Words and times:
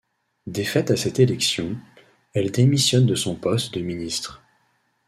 Défaite 0.47 0.89
à 0.89 0.97
cette 0.97 1.19
élection, 1.19 1.77
elle 2.33 2.49
démissionne 2.49 3.05
de 3.05 3.13
son 3.13 3.35
poste 3.35 3.75
de 3.75 3.81
ministre. 3.81 4.41